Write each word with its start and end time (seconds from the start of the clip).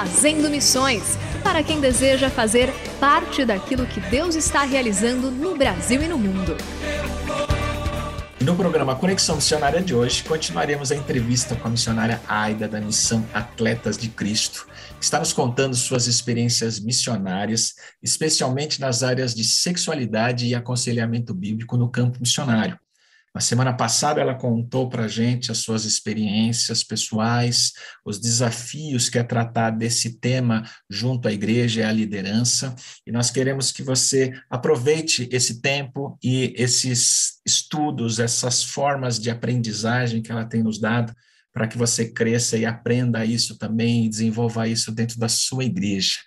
Fazendo 0.00 0.48
Missões 0.48 1.18
para 1.44 1.62
quem 1.62 1.78
deseja 1.78 2.30
fazer 2.30 2.72
parte 2.98 3.44
daquilo 3.44 3.84
que 3.84 4.00
Deus 4.00 4.34
está 4.34 4.62
realizando 4.62 5.30
no 5.30 5.54
Brasil 5.54 6.02
e 6.02 6.08
no 6.08 6.16
mundo. 6.16 6.56
No 8.40 8.56
programa 8.56 8.96
Conexão 8.96 9.36
Missionária 9.36 9.82
de 9.82 9.94
hoje, 9.94 10.24
continuaremos 10.24 10.90
a 10.90 10.96
entrevista 10.96 11.54
com 11.54 11.68
a 11.68 11.70
missionária 11.70 12.18
Aida 12.26 12.66
da 12.66 12.80
Missão 12.80 13.28
Atletas 13.34 13.98
de 13.98 14.08
Cristo, 14.08 14.66
que 14.98 15.04
está 15.04 15.18
nos 15.18 15.34
contando 15.34 15.76
suas 15.76 16.06
experiências 16.06 16.80
missionárias, 16.80 17.74
especialmente 18.02 18.80
nas 18.80 19.02
áreas 19.02 19.34
de 19.34 19.44
sexualidade 19.44 20.46
e 20.46 20.54
aconselhamento 20.54 21.34
bíblico 21.34 21.76
no 21.76 21.90
campo 21.90 22.18
missionário. 22.18 22.78
Na 23.32 23.40
semana 23.40 23.72
passada, 23.72 24.20
ela 24.20 24.34
contou 24.34 24.88
para 24.88 25.04
a 25.04 25.08
gente 25.08 25.52
as 25.52 25.58
suas 25.58 25.84
experiências 25.84 26.82
pessoais, 26.82 27.72
os 28.04 28.18
desafios 28.18 29.08
que 29.08 29.18
é 29.18 29.22
tratar 29.22 29.70
desse 29.70 30.18
tema 30.18 30.64
junto 30.90 31.28
à 31.28 31.32
igreja 31.32 31.80
e 31.80 31.84
à 31.84 31.92
liderança, 31.92 32.74
e 33.06 33.12
nós 33.12 33.30
queremos 33.30 33.70
que 33.70 33.84
você 33.84 34.32
aproveite 34.50 35.28
esse 35.30 35.60
tempo 35.60 36.18
e 36.20 36.52
esses 36.56 37.40
estudos, 37.46 38.18
essas 38.18 38.64
formas 38.64 39.18
de 39.20 39.30
aprendizagem 39.30 40.22
que 40.22 40.32
ela 40.32 40.44
tem 40.44 40.64
nos 40.64 40.80
dado, 40.80 41.14
para 41.52 41.68
que 41.68 41.78
você 41.78 42.10
cresça 42.10 42.58
e 42.58 42.66
aprenda 42.66 43.24
isso 43.24 43.56
também 43.56 44.06
e 44.06 44.08
desenvolva 44.08 44.66
isso 44.66 44.90
dentro 44.90 45.18
da 45.20 45.28
sua 45.28 45.64
igreja. 45.64 46.18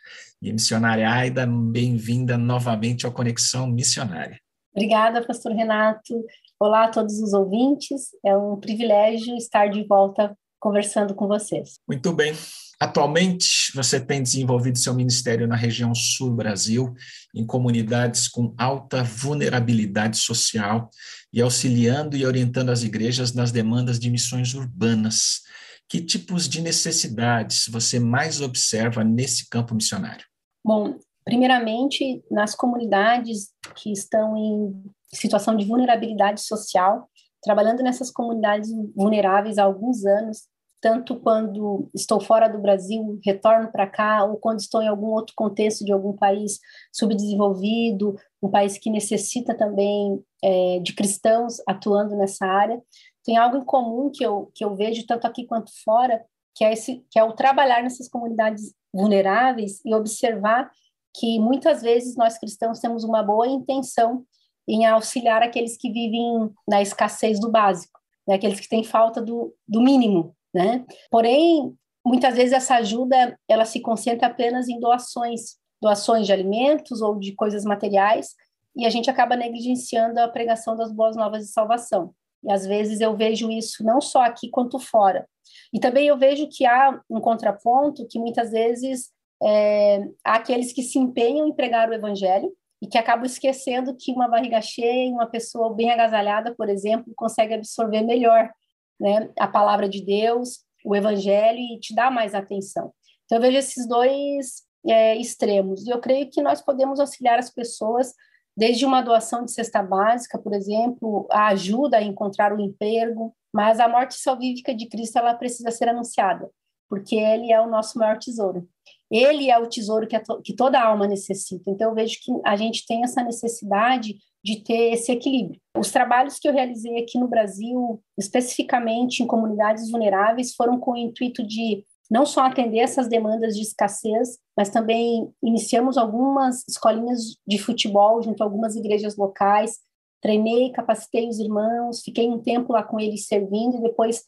E 0.42 0.54
missionária 0.54 1.10
Aida, 1.10 1.46
bem-vinda 1.46 2.38
novamente 2.38 3.06
ao 3.06 3.12
Conexão 3.12 3.68
Missionária. 3.68 4.40
Obrigada, 4.76 5.26
pastor 5.26 5.54
Renato. 5.54 6.26
Olá 6.66 6.86
a 6.86 6.88
todos 6.90 7.20
os 7.20 7.34
ouvintes, 7.34 8.12
é 8.26 8.38
um 8.38 8.56
privilégio 8.56 9.36
estar 9.36 9.68
de 9.68 9.84
volta 9.84 10.34
conversando 10.58 11.14
com 11.14 11.28
vocês. 11.28 11.78
Muito 11.86 12.14
bem. 12.14 12.34
Atualmente, 12.80 13.70
você 13.76 14.00
tem 14.00 14.24
desenvolvido 14.24 14.78
seu 14.78 14.94
ministério 14.94 15.46
na 15.46 15.58
região 15.58 15.94
sul 15.94 16.30
do 16.30 16.38
Brasil, 16.38 16.94
em 17.36 17.46
comunidades 17.46 18.30
com 18.30 18.56
alta 18.58 19.04
vulnerabilidade 19.04 20.16
social 20.16 20.90
e 21.34 21.42
auxiliando 21.42 22.16
e 22.16 22.26
orientando 22.26 22.70
as 22.70 22.82
igrejas 22.82 23.34
nas 23.34 23.52
demandas 23.52 24.00
de 24.00 24.10
missões 24.10 24.54
urbanas. 24.54 25.42
Que 25.90 26.00
tipos 26.00 26.48
de 26.48 26.62
necessidades 26.62 27.68
você 27.68 28.00
mais 28.00 28.40
observa 28.40 29.04
nesse 29.04 29.50
campo 29.50 29.76
missionário? 29.76 30.26
Bom, 30.64 30.98
primeiramente, 31.26 32.24
nas 32.32 32.56
comunidades 32.56 33.50
que 33.76 33.92
estão 33.92 34.38
em 34.38 34.94
situação 35.14 35.56
de 35.56 35.66
vulnerabilidade 35.66 36.42
social, 36.42 37.10
trabalhando 37.42 37.84
nessas 37.84 38.10
comunidades 38.10 38.70
vulneráveis 38.96 39.58
há 39.58 39.64
alguns 39.64 40.06
anos, 40.06 40.48
tanto 40.84 41.16
quando 41.16 41.90
estou 41.96 42.20
fora 42.20 42.50
do 42.50 42.60
Brasil, 42.60 43.18
retorno 43.24 43.72
para 43.72 43.88
cá, 43.88 44.26
ou 44.26 44.36
quando 44.36 44.60
estou 44.60 44.82
em 44.82 44.88
algum 44.88 45.08
outro 45.08 45.34
contexto 45.34 45.86
de 45.86 45.94
algum 45.94 46.14
país 46.14 46.60
subdesenvolvido, 46.92 48.16
um 48.42 48.50
país 48.50 48.78
que 48.78 48.90
necessita 48.90 49.56
também 49.56 50.22
é, 50.44 50.80
de 50.80 50.94
cristãos 50.94 51.62
atuando 51.66 52.18
nessa 52.18 52.46
área. 52.46 52.82
Tem 53.24 53.38
algo 53.38 53.58
em 53.58 53.64
comum 53.64 54.12
que 54.14 54.26
eu, 54.26 54.52
que 54.54 54.66
eu 54.66 54.76
vejo 54.76 55.06
tanto 55.08 55.26
aqui 55.26 55.46
quanto 55.46 55.72
fora, 55.86 56.22
que 56.54 56.66
é, 56.66 56.74
esse, 56.74 57.06
que 57.10 57.18
é 57.18 57.24
o 57.24 57.32
trabalhar 57.32 57.82
nessas 57.82 58.10
comunidades 58.10 58.74
vulneráveis 58.94 59.80
e 59.86 59.96
observar 59.96 60.70
que 61.16 61.40
muitas 61.40 61.82
vezes 61.82 62.18
nós 62.18 62.38
cristãos 62.38 62.80
temos 62.80 63.06
uma 63.06 63.24
boa 63.24 63.48
intenção 63.48 64.26
em 64.68 64.86
auxiliar 64.86 65.42
aqueles 65.42 65.78
que 65.78 65.92
vivem 65.92 66.50
na 66.68 66.82
escassez 66.82 67.40
do 67.40 67.52
básico, 67.52 68.00
né? 68.28 68.36
aqueles 68.36 68.60
que 68.60 68.70
têm 68.70 68.84
falta 68.84 69.22
do, 69.22 69.54
do 69.68 69.82
mínimo, 69.82 70.36
né? 70.54 70.86
Porém, 71.12 71.76
muitas 72.06 72.36
vezes 72.36 72.54
essa 72.54 72.76
ajuda 72.76 73.38
ela 73.48 73.66
se 73.66 73.82
concentra 73.82 74.28
apenas 74.28 74.68
em 74.68 74.80
doações, 74.80 75.58
doações 75.82 76.26
de 76.26 76.34
alimentos 76.34 77.02
ou 77.02 77.20
de 77.20 77.34
coisas 77.34 77.66
materiais, 77.66 78.36
e 78.76 78.86
a 78.86 78.90
gente 78.90 79.10
acaba 79.10 79.36
negligenciando 79.36 80.20
a 80.20 80.28
pregação 80.28 80.76
das 80.76 80.92
boas 80.92 81.16
novas 81.16 81.44
de 81.44 81.52
salvação. 81.52 82.14
E 82.44 82.52
às 82.52 82.66
vezes 82.66 83.00
eu 83.00 83.16
vejo 83.16 83.52
isso 83.52 83.84
não 83.84 84.02
só 84.02 84.22
aqui 84.24 84.50
quanto 84.50 84.80
fora. 84.80 85.28
E 85.72 85.80
também 85.80 86.08
eu 86.08 86.18
vejo 86.18 86.48
que 86.50 86.66
há 86.66 87.00
um 87.10 87.20
contraponto 87.20 88.08
que 88.08 88.20
muitas 88.20 88.52
vezes 88.52 89.12
é, 89.42 90.00
há 90.24 90.36
aqueles 90.36 90.74
que 90.74 90.82
se 90.82 90.98
empenham 90.98 91.48
em 91.48 91.54
pregar 91.54 91.90
o 91.90 91.94
evangelho, 91.94 92.52
e 92.84 92.88
que 92.88 92.98
acabam 92.98 93.26
esquecendo 93.26 93.96
que 93.98 94.12
uma 94.12 94.28
barriga 94.28 94.60
cheia, 94.62 95.10
uma 95.10 95.26
pessoa 95.26 95.74
bem 95.74 95.90
agasalhada, 95.90 96.54
por 96.54 96.68
exemplo, 96.68 97.14
consegue 97.16 97.54
absorver 97.54 98.02
melhor 98.02 98.52
né, 99.00 99.32
a 99.40 99.48
palavra 99.48 99.88
de 99.88 100.04
Deus, 100.04 100.66
o 100.84 100.94
evangelho 100.94 101.60
e 101.60 101.80
te 101.80 101.96
dá 101.96 102.12
mais 102.12 102.36
atenção. 102.36 102.94
Então, 103.24 103.38
eu 103.38 103.42
vejo 103.42 103.58
esses 103.58 103.88
dois 103.88 104.64
é, 104.86 105.16
extremos. 105.16 105.88
E 105.88 105.92
eu 105.92 106.00
creio 106.02 106.30
que 106.30 106.42
nós 106.42 106.62
podemos 106.62 107.00
auxiliar 107.00 107.40
as 107.40 107.50
pessoas 107.50 108.14
desde 108.56 108.86
uma 108.86 109.02
doação 109.02 109.46
de 109.46 109.54
cesta 109.54 109.82
básica, 109.82 110.38
por 110.38 110.54
exemplo, 110.54 111.26
a 111.32 111.48
ajuda 111.48 112.00
a 112.00 112.04
encontrar 112.04 112.52
o 112.52 112.58
um 112.58 112.60
emprego, 112.60 113.34
mas 113.54 113.80
a 113.80 113.88
morte 113.88 114.16
salvífica 114.16 114.76
de 114.76 114.90
Cristo 114.90 115.18
ela 115.18 115.34
precisa 115.34 115.72
ser 115.72 115.88
anunciada, 115.88 116.52
porque 116.90 117.16
ele 117.16 117.50
é 117.50 117.62
o 117.62 117.70
nosso 117.70 117.98
maior 117.98 118.18
tesouro. 118.20 118.68
Ele 119.14 119.52
é 119.52 119.60
o 119.60 119.68
tesouro 119.68 120.08
que, 120.08 120.20
to 120.20 120.42
que 120.42 120.56
toda 120.56 120.82
alma 120.82 121.06
necessita. 121.06 121.70
Então, 121.70 121.90
eu 121.90 121.96
vejo 121.96 122.18
que 122.20 122.32
a 122.44 122.56
gente 122.56 122.84
tem 122.88 123.04
essa 123.04 123.24
necessidade 123.24 124.16
de 124.44 124.64
ter 124.64 124.94
esse 124.94 125.12
equilíbrio. 125.12 125.62
Os 125.78 125.92
trabalhos 125.92 126.40
que 126.40 126.50
eu 126.50 126.52
realizei 126.52 126.98
aqui 126.98 127.20
no 127.20 127.28
Brasil, 127.28 128.02
especificamente 128.18 129.22
em 129.22 129.28
comunidades 129.28 129.92
vulneráveis, 129.92 130.56
foram 130.56 130.80
com 130.80 130.94
o 130.94 130.98
intuito 130.98 131.46
de 131.46 131.86
não 132.10 132.26
só 132.26 132.42
atender 132.42 132.80
essas 132.80 133.08
demandas 133.08 133.56
de 133.56 133.62
escassez, 133.62 134.40
mas 134.58 134.70
também 134.70 135.32
iniciamos 135.44 135.96
algumas 135.96 136.68
escolinhas 136.68 137.38
de 137.48 137.60
futebol 137.60 138.22
junto 138.22 138.42
a 138.42 138.46
algumas 138.46 138.76
igrejas 138.76 139.16
locais. 139.16 139.78
Treinei, 140.22 140.72
capacitei 140.72 141.30
os 141.30 141.40
irmãos, 141.40 142.02
fiquei 142.02 142.28
um 142.28 142.40
tempo 142.40 142.74
lá 142.74 142.82
com 142.82 143.00
eles 143.00 143.28
servindo 143.28 143.78
e 143.78 143.82
depois 143.82 144.24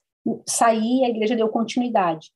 saí, 0.48 1.04
a 1.04 1.10
igreja 1.10 1.36
deu 1.36 1.50
continuidade. 1.50 2.30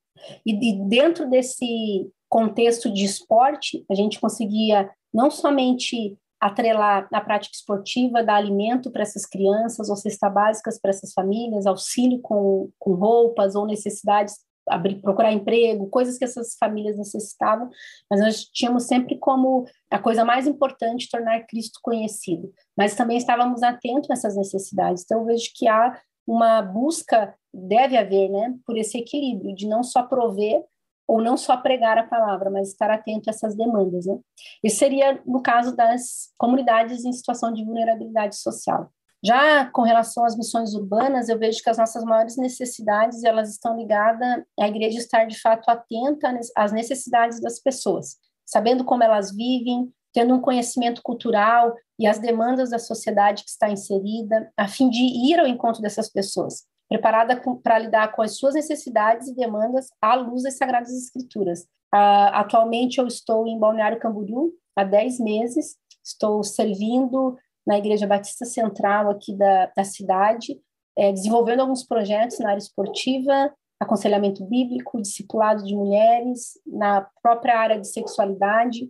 E, 0.45 0.71
e 0.71 0.87
dentro 0.87 1.29
desse 1.29 2.11
contexto 2.29 2.91
de 2.93 3.03
esporte, 3.03 3.83
a 3.89 3.95
gente 3.95 4.19
conseguia 4.19 4.89
não 5.13 5.31
somente 5.31 6.17
atrelar 6.39 7.07
a 7.11 7.19
prática 7.19 7.55
esportiva, 7.55 8.23
dar 8.23 8.35
alimento 8.35 8.89
para 8.91 9.01
essas 9.01 9.25
crianças, 9.25 9.89
ou 9.89 9.95
cesta 9.95 10.29
básicas 10.29 10.79
para 10.79 10.91
essas 10.91 11.11
famílias, 11.11 11.65
auxílio 11.65 12.21
com, 12.21 12.69
com 12.79 12.93
roupas 12.93 13.55
ou 13.55 13.65
necessidades 13.65 14.35
abrir, 14.69 15.01
procurar 15.01 15.33
emprego, 15.33 15.89
coisas 15.89 16.17
que 16.17 16.23
essas 16.23 16.55
famílias 16.57 16.97
necessitavam, 16.97 17.69
mas 18.09 18.21
nós 18.21 18.45
tínhamos 18.45 18.83
sempre 18.83 19.17
como 19.17 19.65
a 19.89 19.99
coisa 19.99 20.23
mais 20.23 20.47
importante 20.47 21.09
tornar 21.09 21.45
Cristo 21.47 21.79
conhecido. 21.81 22.53
Mas 22.77 22.95
também 22.95 23.17
estávamos 23.17 23.63
atentos 23.63 24.07
nessas 24.07 24.37
necessidades. 24.37 25.03
Então 25.03 25.21
eu 25.21 25.25
vejo 25.25 25.49
que 25.55 25.67
há 25.67 25.99
uma 26.25 26.61
busca, 26.61 27.35
deve 27.51 27.97
haver, 27.97 28.29
né, 28.29 28.55
por 28.65 28.77
esse 28.77 28.97
equilíbrio 28.99 29.53
de 29.55 29.67
não 29.67 29.83
só 29.83 30.03
prover 30.03 30.63
ou 31.09 31.19
não 31.23 31.35
só 31.35 31.57
pregar 31.57 31.97
a 31.97 32.03
palavra, 32.03 32.51
mas 32.51 32.69
estar 32.69 32.91
atento 32.91 33.31
a 33.31 33.33
essas 33.33 33.55
demandas. 33.55 34.05
Né? 34.05 34.15
Isso 34.63 34.77
seria 34.77 35.19
no 35.25 35.41
caso 35.41 35.75
das 35.75 36.31
comunidades 36.37 37.03
em 37.03 37.11
situação 37.11 37.51
de 37.51 37.65
vulnerabilidade 37.65 38.35
social. 38.35 38.91
Já 39.25 39.65
com 39.71 39.81
relação 39.81 40.23
às 40.23 40.37
missões 40.37 40.75
urbanas, 40.75 41.27
eu 41.27 41.39
vejo 41.39 41.63
que 41.63 41.69
as 41.69 41.79
nossas 41.79 42.03
maiores 42.03 42.37
necessidades 42.37 43.23
elas 43.23 43.49
estão 43.49 43.75
ligadas 43.75 44.43
à 44.59 44.67
igreja 44.67 44.99
estar 44.99 45.25
de 45.25 45.37
fato 45.41 45.67
atenta 45.67 46.39
às 46.55 46.71
necessidades 46.71 47.41
das 47.41 47.59
pessoas, 47.59 48.17
sabendo 48.45 48.85
como 48.85 49.03
elas 49.03 49.35
vivem, 49.35 49.91
tendo 50.13 50.35
um 50.35 50.39
conhecimento 50.39 51.01
cultural 51.01 51.73
e 51.97 52.05
as 52.05 52.19
demandas 52.19 52.69
da 52.69 52.77
sociedade 52.77 53.43
que 53.43 53.49
está 53.49 53.67
inserida, 53.67 54.51
a 54.55 54.67
fim 54.67 54.91
de 54.91 55.01
ir 55.01 55.39
ao 55.39 55.47
encontro 55.47 55.81
dessas 55.81 56.07
pessoas, 56.07 56.65
preparada 56.89 57.39
para 57.63 57.79
lidar 57.79 58.11
com 58.13 58.21
as 58.21 58.37
suas 58.37 58.55
necessidades 58.55 59.27
e 59.27 59.35
demandas 59.35 59.89
à 60.01 60.15
luz 60.15 60.43
das 60.43 60.57
Sagradas 60.57 60.91
Escrituras. 60.91 61.61
Uh, 61.93 62.33
atualmente 62.33 62.97
eu 62.97 63.07
estou 63.07 63.47
em 63.47 63.59
Balneário 63.59 63.99
Camboriú 63.99 64.51
há 64.75 64.83
10 64.83 65.19
meses, 65.19 65.77
estou 66.03 66.43
servindo 66.43 67.37
na 67.65 67.77
Igreja 67.77 68.07
Batista 68.07 68.45
Central 68.45 69.09
aqui 69.11 69.35
da, 69.35 69.71
da 69.77 69.83
cidade, 69.83 70.59
é, 70.97 71.11
desenvolvendo 71.11 71.59
alguns 71.61 71.83
projetos 71.83 72.39
na 72.39 72.49
área 72.49 72.59
esportiva, 72.59 73.53
aconselhamento 73.79 74.43
bíblico, 74.45 75.01
discipulado 75.01 75.63
de 75.63 75.75
mulheres, 75.75 76.59
na 76.65 77.07
própria 77.21 77.57
área 77.57 77.79
de 77.79 77.87
sexualidade. 77.87 78.89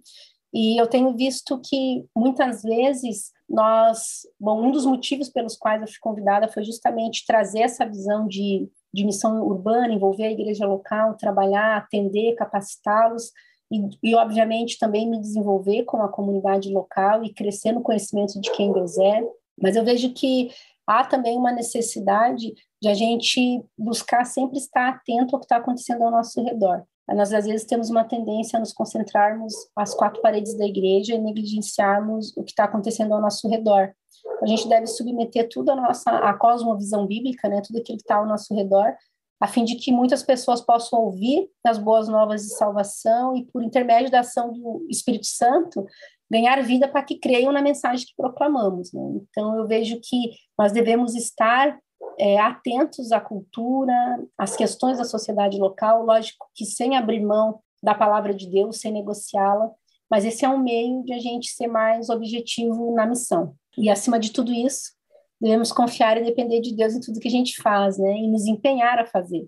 E 0.54 0.82
eu 0.82 0.88
tenho 0.88 1.16
visto 1.16 1.60
que 1.62 2.06
muitas 2.16 2.64
vezes 2.64 3.32
nós, 3.50 4.28
bom, 4.40 4.68
um 4.68 4.72
dos 4.72 4.86
motivos 4.86 5.30
pelos 5.30 5.58
quais 5.58 5.82
eu 5.82 5.88
fui 5.88 5.98
convidada 6.00 6.48
foi 6.48 6.64
justamente 6.64 7.26
trazer 7.26 7.62
essa 7.62 7.86
visão 7.86 8.28
de, 8.28 8.70
de 8.94 9.04
missão 9.04 9.42
urbana, 9.42 9.94
envolver 9.94 10.26
a 10.26 10.32
igreja 10.32 10.68
local, 10.68 11.18
trabalhar, 11.18 11.78
atender, 11.78 12.36
capacitá-los, 12.36 13.32
e, 13.72 14.10
e, 14.12 14.16
obviamente, 14.16 14.80
também 14.80 15.10
me 15.10 15.20
desenvolver 15.20 15.84
com 15.84 16.02
a 16.02 16.10
comunidade 16.10 16.72
local 16.72 17.24
e 17.24 17.34
crescer 17.34 17.72
no 17.72 17.82
conhecimento 17.82 18.40
de 18.40 18.52
quem 18.52 18.74
Deus 18.74 18.98
é. 18.98 19.24
Mas 19.62 19.76
eu 19.76 19.84
vejo 19.84 20.14
que 20.14 20.50
há 20.88 21.04
também 21.04 21.38
uma 21.38 21.52
necessidade 21.52 22.54
de 22.82 22.88
a 22.88 22.94
gente 22.94 23.64
buscar 23.78 24.26
sempre 24.26 24.58
estar 24.58 24.90
atento 24.90 25.36
ao 25.36 25.40
que 25.40 25.46
está 25.46 25.58
acontecendo 25.58 26.04
ao 26.04 26.12
nosso 26.12 26.44
redor. 26.44 26.84
Nós, 27.16 27.34
às 27.34 27.46
vezes, 27.46 27.66
temos 27.66 27.90
uma 27.90 28.04
tendência 28.04 28.58
a 28.58 28.60
nos 28.60 28.74
concentrarmos 28.74 29.54
às 29.76 29.94
quatro 29.94 30.22
paredes 30.22 30.58
da 30.58 30.66
igreja 30.66 31.16
e 31.16 31.20
negligenciarmos 31.20 32.36
o 32.38 32.44
que 32.44 32.52
está 32.52 32.66
acontecendo 32.66 33.14
ao 33.14 33.22
nosso 33.22 33.48
redor. 33.48 33.94
A 34.42 34.46
gente 34.46 34.68
deve 34.68 34.88
submeter 34.88 35.50
tudo 35.50 35.72
a 35.72 35.76
nossa 35.76 36.12
a 36.12 36.34
cosmovisão 36.34 37.06
bíblica, 37.06 37.50
né, 37.50 37.62
tudo 37.66 37.80
aquilo 37.80 37.98
que 37.98 38.04
está 38.04 38.16
ao 38.16 38.26
nosso 38.26 38.54
redor, 38.54 38.96
a 39.40 39.48
fim 39.48 39.64
de 39.64 39.76
que 39.76 39.92
muitas 39.92 40.22
pessoas 40.22 40.62
possam 40.62 41.00
ouvir 41.00 41.50
as 41.66 41.78
boas 41.78 42.08
novas 42.08 42.42
de 42.42 42.50
salvação 42.56 43.36
e, 43.36 43.46
por 43.46 43.64
intermédio 43.64 44.12
da 44.12 44.20
ação 44.20 44.52
do 44.52 44.86
Espírito 44.90 45.28
Santo, 45.28 45.86
ganhar 46.30 46.62
vida 46.62 46.88
para 46.88 47.04
que 47.04 47.18
creiam 47.18 47.52
na 47.52 47.62
mensagem 47.62 48.06
que 48.06 48.14
proclamamos. 48.16 48.92
Né? 48.92 49.02
Então, 49.30 49.58
eu 49.58 49.66
vejo 49.66 50.00
que 50.04 50.32
nós 50.58 50.72
devemos 50.72 51.16
estar 51.16 51.80
é, 52.20 52.38
atentos 52.38 53.12
à 53.12 53.20
cultura, 53.20 53.94
às 54.38 54.56
questões 54.56 54.98
da 54.98 55.06
sociedade 55.06 55.58
local, 55.58 56.06
lógico 56.06 56.50
que 56.54 56.66
sem 56.66 56.98
abrir 56.98 57.22
mão 57.22 57.62
da 57.82 57.96
palavra 57.96 58.34
de 58.34 58.48
Deus, 58.48 58.82
sem 58.82 58.92
negociá-la, 58.92 59.72
mas 60.12 60.26
esse 60.26 60.44
é 60.44 60.50
um 60.50 60.58
meio 60.58 61.04
de 61.04 61.14
a 61.14 61.20
gente 61.20 61.50
ser 61.50 61.68
mais 61.68 62.10
objetivo 62.10 62.94
na 62.94 63.06
missão. 63.06 63.56
E, 63.78 63.90
acima 63.90 64.20
de 64.20 64.32
tudo 64.32 64.52
isso, 64.52 64.92
devemos 65.40 65.72
confiar 65.72 66.18
e 66.18 66.24
depender 66.24 66.60
de 66.60 66.76
Deus 66.76 66.94
em 66.94 67.00
tudo 67.00 67.20
que 67.20 67.28
a 67.28 67.32
gente 67.32 67.62
faz, 67.62 67.98
né? 67.98 68.18
E 68.18 68.28
nos 68.28 68.46
empenhar 68.46 69.00
a 69.00 69.06
fazer. 69.06 69.48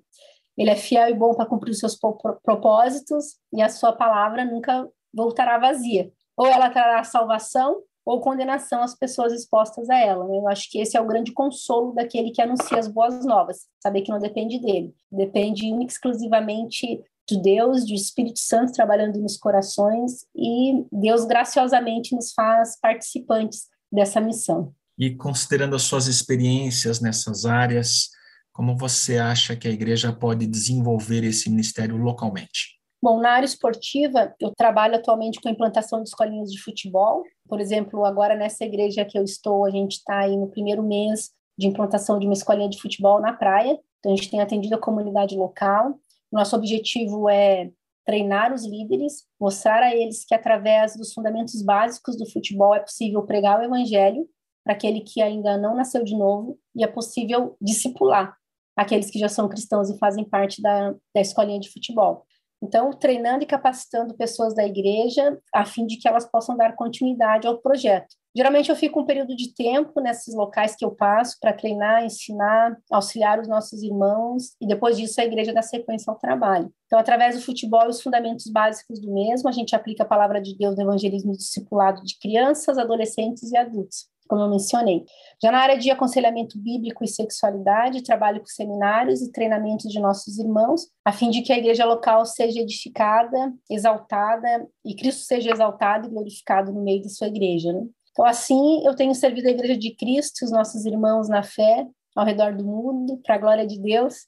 Ele 0.58 0.70
é 0.70 0.76
fiel 0.76 1.10
e 1.10 1.14
bom 1.14 1.34
para 1.34 1.48
cumprir 1.48 1.72
os 1.72 1.80
seus 1.80 1.98
propósitos 2.44 3.38
e 3.52 3.62
a 3.62 3.70
sua 3.70 3.92
palavra 3.92 4.46
nunca 4.46 4.88
voltará 5.14 5.58
vazia. 5.58 6.12
Ou 6.38 6.46
ela 6.48 6.70
trará 6.70 7.04
salvação 7.04 7.82
ou 8.06 8.22
condenação 8.22 8.82
às 8.82 8.96
pessoas 8.96 9.34
expostas 9.34 9.90
a 9.90 9.98
ela. 9.98 10.28
Né? 10.28 10.38
Eu 10.38 10.48
acho 10.48 10.70
que 10.70 10.80
esse 10.80 10.98
é 10.98 11.02
o 11.02 11.08
grande 11.08 11.32
consolo 11.32 11.94
daquele 11.94 12.32
que 12.32 12.42
anuncia 12.42 12.80
as 12.80 12.88
boas 12.88 13.26
novas, 13.26 13.68
saber 13.82 14.02
que 14.02 14.12
não 14.12 14.20
depende 14.20 14.60
dele, 14.60 14.94
depende 15.12 15.68
exclusivamente 15.84 17.02
de 17.28 17.42
Deus, 17.42 17.86
do 17.86 17.94
Espírito 17.94 18.40
Santo 18.40 18.74
trabalhando 18.74 19.20
nos 19.20 19.38
corações 19.38 20.26
e 20.36 20.86
Deus 20.92 21.26
graciosamente 21.26 22.16
nos 22.16 22.34
faz 22.34 22.78
participantes 22.80 23.68
dessa 23.92 24.20
missão. 24.20 24.74
E 24.98 25.16
considerando 25.16 25.76
as 25.76 25.84
suas 25.84 26.08
experiências 26.08 27.00
nessas 27.00 27.46
áreas, 27.46 28.10
como 28.52 28.78
você 28.78 29.18
acha 29.18 29.56
que 29.56 29.68
a 29.68 29.72
igreja 29.72 30.12
pode 30.12 30.46
desenvolver 30.46 31.24
esse 31.24 31.50
ministério 31.50 31.96
localmente? 31.96 32.80
Bom, 33.02 33.20
na 33.20 33.32
área 33.32 33.46
esportiva, 33.46 34.36
eu 34.40 34.54
trabalho 34.56 34.96
atualmente 34.96 35.42
com 35.42 35.50
a 35.50 35.52
implantação 35.52 36.04
de 36.04 36.10
escolinhas 36.10 36.52
de 36.52 36.62
futebol. 36.62 37.24
Por 37.52 37.60
exemplo, 37.60 38.06
agora 38.06 38.34
nessa 38.34 38.64
igreja 38.64 39.04
que 39.04 39.20
eu 39.20 39.26
estou, 39.26 39.66
a 39.66 39.70
gente 39.70 39.98
está 39.98 40.20
aí 40.20 40.38
no 40.38 40.48
primeiro 40.48 40.82
mês 40.82 41.32
de 41.60 41.68
implantação 41.68 42.18
de 42.18 42.26
uma 42.26 42.32
escolinha 42.32 42.70
de 42.70 42.80
futebol 42.80 43.20
na 43.20 43.34
praia. 43.34 43.78
Então, 44.00 44.14
a 44.14 44.16
gente 44.16 44.32
tem 44.32 44.40
atendido 44.40 44.76
a 44.76 44.80
comunidade 44.80 45.36
local. 45.36 46.00
Nosso 46.32 46.56
objetivo 46.56 47.28
é 47.30 47.70
treinar 48.06 48.54
os 48.54 48.66
líderes, 48.66 49.26
mostrar 49.38 49.84
a 49.84 49.94
eles 49.94 50.24
que 50.24 50.34
através 50.34 50.96
dos 50.96 51.12
fundamentos 51.12 51.62
básicos 51.62 52.16
do 52.18 52.26
futebol 52.26 52.74
é 52.74 52.80
possível 52.80 53.22
pregar 53.24 53.60
o 53.60 53.64
evangelho 53.64 54.26
para 54.64 54.72
aquele 54.72 55.02
que 55.02 55.22
ainda 55.22 55.58
não 55.58 55.76
nasceu 55.76 56.06
de 56.06 56.18
novo 56.18 56.58
e 56.74 56.86
é 56.86 56.88
possível 56.88 57.58
discipular 57.60 58.34
aqueles 58.78 59.12
que 59.12 59.20
já 59.20 59.28
são 59.28 59.50
cristãos 59.50 59.90
e 59.90 59.98
fazem 59.98 60.24
parte 60.24 60.62
da, 60.62 60.92
da 61.14 61.20
escolinha 61.20 61.60
de 61.60 61.70
futebol. 61.70 62.26
Então, 62.62 62.92
treinando 62.92 63.44
e 63.44 63.48
capacitando 63.48 64.14
pessoas 64.14 64.54
da 64.54 64.64
igreja 64.64 65.38
a 65.54 65.66
fim 65.66 65.86
de 65.86 65.98
que 65.98 66.08
elas 66.08 66.30
possam 66.30 66.56
dar 66.56 66.76
continuidade 66.76 67.48
ao 67.48 67.58
projeto. 67.58 68.16
Geralmente 68.36 68.70
eu 68.70 68.76
fico 68.76 69.02
um 69.02 69.06
período 69.06 69.36
de 69.36 69.54
tempo 69.54 70.00
nesses 70.00 70.34
locais 70.34 70.76
que 70.76 70.86
eu 70.86 70.92
passo 70.92 71.38
para 71.42 71.52
treinar, 71.52 72.06
ensinar, 72.06 72.78
auxiliar 72.90 73.40
os 73.40 73.48
nossos 73.48 73.84
irmãos 73.84 74.56
e 74.62 74.66
depois 74.66 74.96
disso 74.96 75.20
a 75.20 75.26
igreja 75.26 75.52
dá 75.52 75.62
sequência 75.62 76.10
ao 76.10 76.18
trabalho. 76.18 76.72
Então, 76.86 76.98
através 76.98 77.36
do 77.36 77.42
futebol 77.42 77.86
e 77.86 77.90
os 77.90 78.02
fundamentos 78.02 78.46
básicos 78.48 79.02
do 79.02 79.14
mesmo, 79.14 79.50
a 79.50 79.52
gente 79.52 79.76
aplica 79.76 80.04
a 80.04 80.08
palavra 80.08 80.40
de 80.40 80.56
Deus 80.58 80.76
no 80.78 80.84
evangelismo 80.84 81.36
discipulado 81.36 82.02
de 82.04 82.18
crianças, 82.20 82.78
adolescentes 82.78 83.52
e 83.52 83.58
adultos 83.58 84.11
como 84.32 84.44
eu 84.44 84.50
mencionei. 84.50 85.04
Já 85.44 85.52
na 85.52 85.60
área 85.60 85.78
de 85.78 85.92
aconselhamento 85.92 86.58
bíblico 86.58 87.04
e 87.04 87.08
sexualidade, 87.08 88.02
trabalho 88.02 88.40
com 88.40 88.46
seminários 88.46 89.22
e 89.22 89.30
treinamentos 89.30 89.92
de 89.92 90.00
nossos 90.00 90.40
irmãos, 90.40 90.88
a 91.04 91.12
fim 91.12 91.30
de 91.30 91.42
que 91.42 91.52
a 91.52 91.58
igreja 91.58 91.84
local 91.84 92.26
seja 92.26 92.62
edificada, 92.62 93.54
exaltada 93.70 94.66
e 94.86 94.96
Cristo 94.96 95.24
seja 95.24 95.52
exaltado 95.52 96.08
e 96.08 96.12
glorificado 96.12 96.72
no 96.72 96.82
meio 96.82 97.02
de 97.02 97.10
sua 97.10 97.28
igreja. 97.28 97.74
Né? 97.74 97.86
Então, 98.12 98.24
assim, 98.24 98.88
eu 98.88 98.96
tenho 98.96 99.14
servido 99.14 99.50
a 99.50 99.52
igreja 99.52 99.78
de 99.78 99.94
Cristo, 99.98 100.46
os 100.46 100.52
nossos 100.52 100.86
irmãos 100.86 101.28
na 101.28 101.44
fé, 101.44 101.86
ao 102.16 102.26
redor 102.26 102.56
do 102.56 102.64
mundo, 102.64 103.20
para 103.26 103.36
a 103.36 103.38
glória 103.38 103.68
de 103.68 103.82
Deus, 103.82 104.28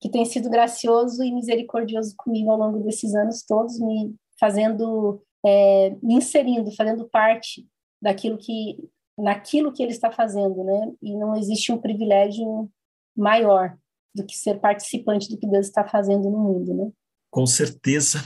que 0.00 0.08
tem 0.08 0.24
sido 0.24 0.50
gracioso 0.50 1.22
e 1.22 1.32
misericordioso 1.32 2.12
comigo 2.18 2.50
ao 2.50 2.58
longo 2.58 2.80
desses 2.80 3.14
anos 3.14 3.44
todos, 3.46 3.78
me 3.78 4.16
fazendo, 4.40 5.22
é, 5.46 5.90
me 6.02 6.14
inserindo, 6.14 6.74
fazendo 6.74 7.08
parte 7.08 7.64
daquilo 8.02 8.36
que 8.36 8.76
naquilo 9.18 9.72
que 9.72 9.82
ele 9.82 9.92
está 9.92 10.10
fazendo, 10.10 10.64
né? 10.64 10.92
E 11.02 11.16
não 11.16 11.36
existe 11.36 11.72
um 11.72 11.78
privilégio 11.78 12.70
maior 13.16 13.76
do 14.14 14.24
que 14.24 14.36
ser 14.36 14.60
participante 14.60 15.28
do 15.28 15.38
que 15.38 15.46
Deus 15.46 15.66
está 15.66 15.84
fazendo 15.84 16.30
no 16.30 16.38
mundo, 16.38 16.74
né? 16.74 16.90
Com 17.30 17.46
certeza. 17.46 18.18